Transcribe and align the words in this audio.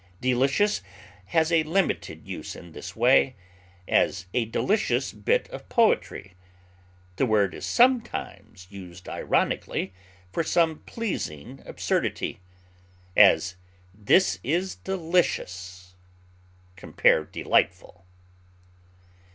Delicious 0.19 0.81
has 1.25 1.51
a 1.51 1.61
limited 1.61 2.27
use 2.27 2.55
in 2.55 2.71
this 2.71 2.95
way; 2.95 3.35
as, 3.87 4.25
a 4.33 4.45
delicious 4.45 5.13
bit 5.13 5.47
of 5.49 5.69
poetry; 5.69 6.33
the 7.17 7.27
word 7.27 7.53
is 7.53 7.67
sometimes 7.67 8.65
used 8.71 9.07
ironically 9.07 9.93
for 10.33 10.43
some 10.43 10.79
pleasing 10.87 11.61
absurdity; 11.67 12.39
as, 13.15 13.57
this 13.93 14.39
is 14.43 14.73
delicious! 14.73 15.93
Compare 16.75 17.25
DELIGHTFUL. 17.25 18.03